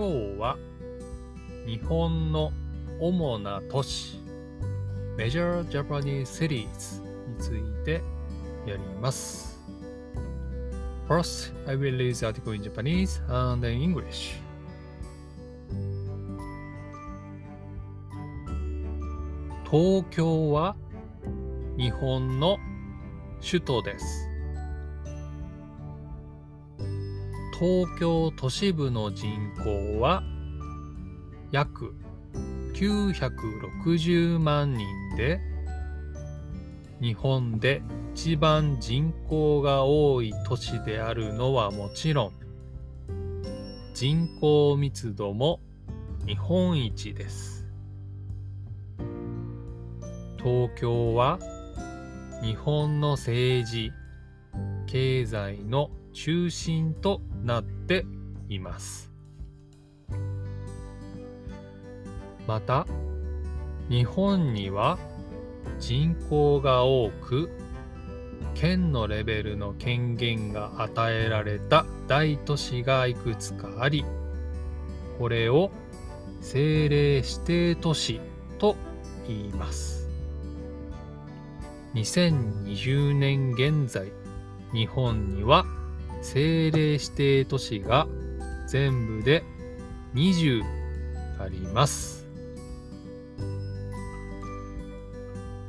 [0.00, 0.56] 今日は
[1.66, 2.52] 日本の
[3.00, 4.18] 主な都市
[5.18, 8.02] Major Japanese Cities について
[8.66, 9.60] やります。
[11.06, 14.36] First, I will read the article in Japanese and in English.
[19.70, 20.76] 東京は
[21.76, 22.56] 日本の
[23.42, 24.29] 首都です。
[27.60, 29.30] 東京都市部の人
[29.62, 30.22] 口は
[31.52, 31.94] 約
[32.72, 35.40] 960万人で
[37.02, 37.82] 日本で
[38.14, 42.32] 一番人口が多い都市であるのはもちろん
[43.92, 45.60] 人口密度も
[46.26, 47.66] 日本一です。
[50.42, 51.38] 東京は
[52.42, 53.92] 日本の政治
[54.90, 58.04] 経済の中心となって
[58.48, 59.12] います。
[62.48, 62.88] また
[63.88, 64.98] 日本には
[65.78, 67.50] 人口が多く
[68.54, 74.04] 県のレベルの権限が与えられた大都市がいくつかあり
[75.20, 75.70] これを
[76.40, 78.20] 政令指定都市
[78.58, 78.74] と
[79.28, 80.08] 言います。
[81.94, 84.19] 2020年現在
[84.72, 85.64] 日本には
[86.18, 88.06] 政令指定都市が
[88.68, 89.42] 全部で
[90.14, 90.62] 20
[91.40, 92.26] あります。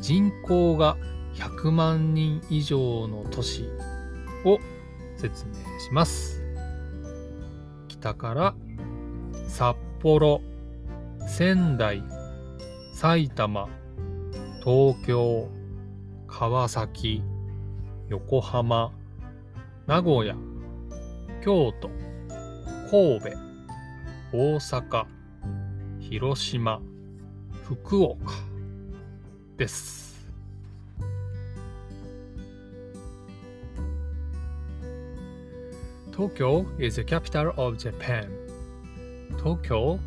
[0.00, 0.96] 人口が
[1.34, 3.68] 100万人以上の都市
[4.44, 4.58] を
[5.16, 6.42] 説明します。
[7.88, 8.54] 北から
[9.46, 10.40] 札幌
[11.28, 12.02] 仙台
[12.94, 13.68] 埼玉
[14.64, 15.48] 東京
[16.26, 17.22] 川崎
[18.10, 18.90] 横浜
[19.86, 20.34] 名古屋
[21.44, 21.88] 京都
[22.90, 23.30] 神戸
[24.32, 25.06] 大阪
[26.00, 26.82] 広島
[27.62, 28.32] 福岡
[29.56, 30.10] です
[36.10, 38.28] 東京 is the capital of Japan.
[39.38, 40.00] Tokyo,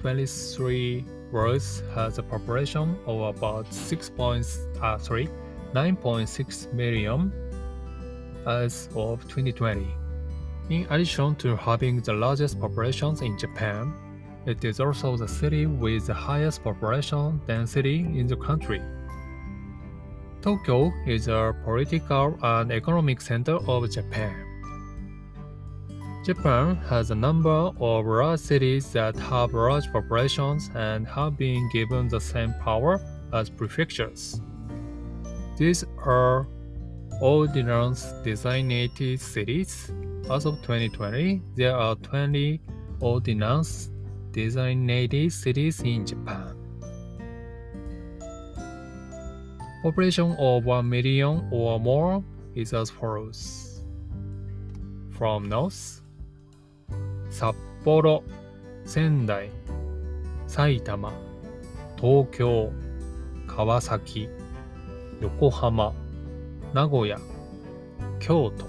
[0.00, 4.96] 23 words, has a population of about 6 points, uh,
[5.74, 7.32] 9.6 million
[8.46, 9.86] as of 2020.
[10.70, 13.92] In addition to having the largest populations in Japan,
[14.46, 18.82] it is also the city with the highest population density in the country.
[20.40, 24.34] Tokyo is a political and economic center of Japan.
[26.24, 32.08] Japan has a number of large cities that have large populations and have been given
[32.08, 33.00] the same power
[33.32, 34.40] as prefectures.
[35.56, 36.46] These are
[37.20, 39.92] ordinance designated cities.
[40.30, 42.60] As of 2020, there are 20
[43.00, 43.90] ordinance
[44.32, 46.56] designated cities in Japan.
[49.82, 52.24] Population of 1 million or more
[52.54, 53.84] is as follows.
[55.10, 56.00] From north,
[57.28, 58.24] Sapporo,
[58.84, 59.50] Sendai,
[60.46, 61.12] Saitama,
[61.96, 62.72] Tokyo,
[63.46, 64.28] Kawasaki,
[65.22, 65.94] 横浜、
[66.74, 67.16] 名古屋、
[68.18, 68.66] 京都、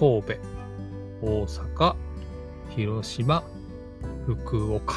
[0.00, 0.34] 神戸、
[1.22, 1.94] 大阪、
[2.70, 3.44] 広島、
[4.26, 4.96] 福岡。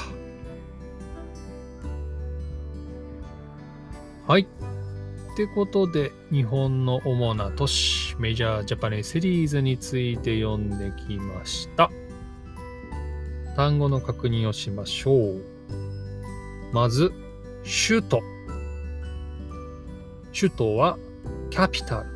[4.26, 4.48] はい。
[5.34, 11.92] ってことで、日本の主な都市、メジャージャパニーシリーズについて読んできました。
[13.56, 15.42] 単語の確認をしましょう。
[16.72, 17.12] まず、
[17.64, 18.33] 首都。
[20.34, 20.98] 首都は、
[21.52, 22.10] キャピタル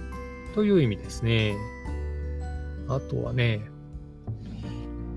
[0.55, 1.55] という意味ですね。
[2.87, 3.61] あとはね、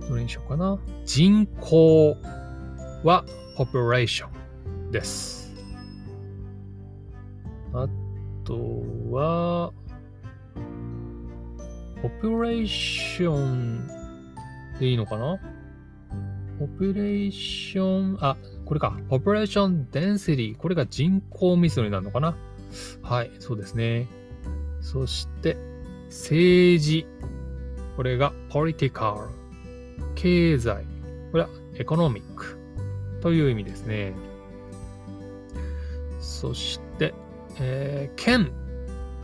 [0.09, 0.79] どれにしようかな。
[1.07, 2.17] 人口
[3.03, 3.25] は、
[3.57, 4.29] population
[4.91, 5.55] です。
[7.73, 7.89] あ
[8.45, 9.73] とは、
[12.03, 13.87] population
[14.79, 15.39] でいいのかな
[16.59, 18.37] population、あ、
[18.67, 18.99] これか。
[19.09, 20.57] population density。
[20.57, 22.37] これが人口密度になるのかな
[23.03, 24.09] はい、そうですね。
[24.81, 25.57] そして、
[26.07, 27.07] 政治。
[27.97, 29.29] これが political。
[30.15, 30.85] 経済。
[31.33, 32.23] これは economic
[33.21, 34.15] という意味ですね。
[36.21, 37.15] そして、
[37.59, 38.53] えー、県。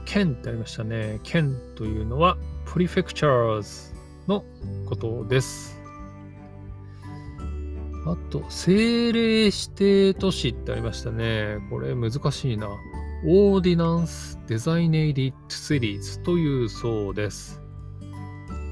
[0.05, 1.21] 県ってありましたね。
[1.25, 3.95] 県というのは prefectures
[4.29, 4.45] の
[4.87, 5.81] ことです。
[8.07, 11.59] あと、政令指定都市ってありましたね。
[11.71, 12.69] これ難しいな。
[13.29, 17.61] オーディナンス・デザイネイリッド・シリーズというそうです。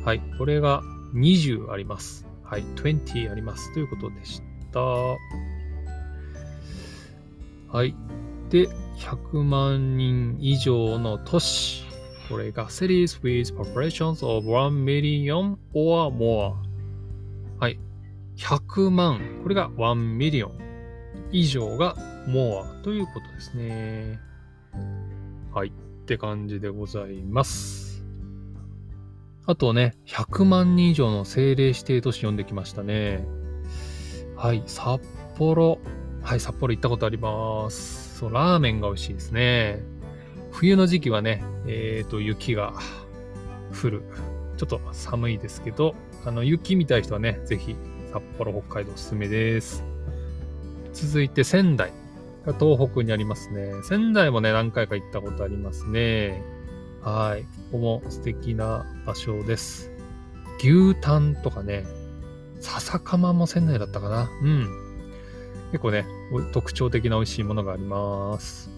[0.05, 0.81] はい、これが
[1.13, 2.25] 20あります。
[2.45, 3.75] はい、20あります。
[3.75, 4.43] ということでし
[4.73, 4.81] た。
[4.81, 5.17] は
[7.85, 7.97] い、
[8.49, 8.69] で、
[8.99, 11.83] 100万人以上の都市。
[12.29, 16.55] これが Cities with Populations of 1 Million or。
[17.59, 17.81] はい、
[18.37, 19.19] 100万。
[19.43, 20.53] これが1 million。
[21.33, 21.97] 以上が
[22.29, 24.21] more ということですね。
[25.53, 25.69] はい。
[25.69, 25.73] っ
[26.07, 28.05] て感じでございます。
[29.47, 33.27] あとね、100万人以上の政令指定都市読んできましたね。
[34.37, 34.63] はい。
[34.67, 35.01] 札
[35.37, 35.79] 幌。
[36.23, 38.19] はい、札幌行ったことあります。
[38.19, 39.83] そう、ラーメンが美味しいですね。
[40.53, 42.73] 冬の時期はね、えっ、ー、と、雪が
[43.71, 44.03] 降る。
[44.57, 45.95] ちょっと寒いですけど、
[46.25, 47.77] あの、雪見たい人はね、ぜひ、
[48.13, 49.85] 札幌、北海道おすすめです。
[50.93, 51.93] 続いて仙台。
[52.53, 53.73] 東北にありますね。
[53.85, 56.43] 仙台もね、何回か行ったことありますね。
[57.03, 57.43] はい。
[57.43, 59.91] ここも素敵な場所です。
[60.59, 61.85] 牛タンとかね、
[62.61, 64.31] 笹かまも仙台だったかな。
[64.43, 64.69] うん。
[65.73, 66.07] 結構ね、
[66.53, 68.71] 特徴的な美味しいものがあります。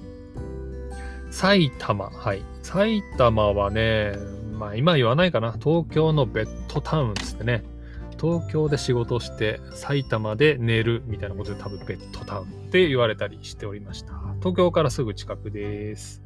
[1.31, 2.11] 埼玉。
[2.11, 2.43] はい。
[2.63, 4.15] 埼玉はね、
[4.59, 5.53] まあ今言わないかな。
[5.53, 7.65] 東京のベッドタウンですね。
[8.21, 14.15] 東京で仕事して埼玉で寝るみたいなことで多分ベッドタウンって言われたりしておりました。
[14.39, 16.23] 東京からすぐ近くです。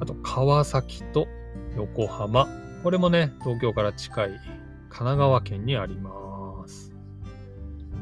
[0.00, 1.26] あと川崎と
[1.76, 2.48] 横浜。
[2.82, 4.40] これもね、東京から近い神
[4.90, 6.92] 奈川県にあります。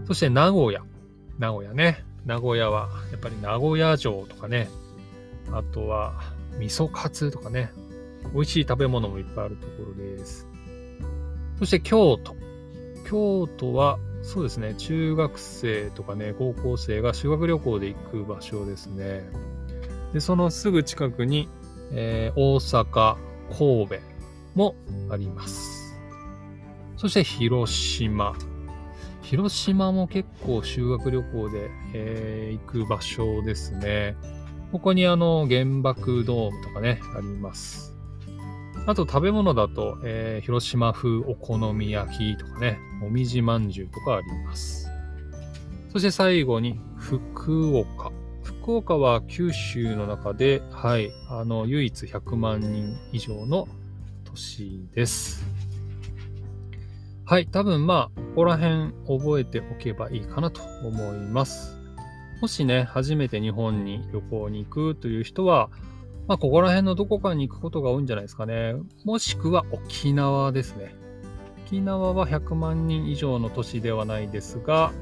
[0.06, 0.82] そして名古屋。
[1.38, 2.05] 名古屋ね。
[2.26, 4.69] 名古屋はやっぱり名古屋城とかね。
[5.53, 6.15] あとは
[6.59, 7.71] 味噌カツとかね。
[8.32, 10.49] 美味しい食べ物もいっぱいあるところです。
[11.59, 12.35] そして京都。
[13.14, 19.22] 京都は、そうですね、中学生とかね、高校生が修学旅行で行く場所ですね。
[20.12, 21.49] で、そのすぐ近くに、
[21.93, 23.16] えー、大阪、
[23.56, 23.94] 神戸
[24.56, 24.75] も
[25.11, 25.94] あります。
[26.96, 28.34] そして広島。
[29.22, 34.16] 広島も結構修学旅行で、えー、行く場所ですね。
[34.72, 37.94] ここにあの原爆ドームとかね、あります。
[38.86, 44.90] あと食べ物だと、えー、広島風お好み焼きとかね、もみじまんじゅうとかあります。
[45.90, 48.12] そして最後に福岡。
[48.42, 53.69] 福岡は九州の中で、はい、あの、唯一100万人以上の
[54.25, 55.42] 都市です。
[57.25, 61.78] はい、多分まあ、ここら辺覚えておけばいいかなと思います。
[62.42, 65.70] もしね、初めて日本に旅行に行くという人は、
[66.26, 68.76] まあ、ここら辺のどこかに行くことが多いんじゃないですかね。
[69.05, 70.94] もしくは沖縄ですね。
[71.67, 74.93] 沖縄は100万人以上の都市ではないですが、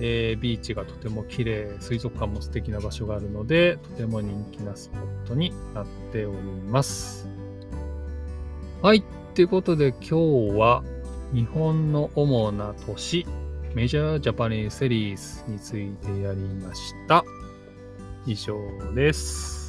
[0.00, 6.38] えー、ビーチがとても綺麗、水族館も素敵な場所があるので、とても人気なスポットになっており
[6.68, 7.28] ます。
[8.80, 9.04] はい。
[9.34, 10.82] ということで今日は
[11.32, 13.26] 日本の主な都市、
[13.74, 17.24] メジャージャパニーズセリーズについてやりました。
[18.26, 18.56] 以上
[18.94, 19.59] です。